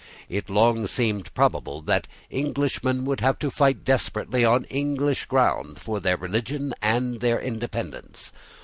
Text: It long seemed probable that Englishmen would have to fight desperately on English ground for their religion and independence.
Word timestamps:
It 0.29 0.49
long 0.49 0.87
seemed 0.87 1.31
probable 1.35 1.79
that 1.83 2.07
Englishmen 2.31 3.05
would 3.05 3.19
have 3.19 3.37
to 3.37 3.51
fight 3.51 3.83
desperately 3.83 4.43
on 4.43 4.63
English 4.63 5.25
ground 5.27 5.77
for 5.77 5.99
their 5.99 6.17
religion 6.17 6.73
and 6.81 7.23
independence. 7.23 8.31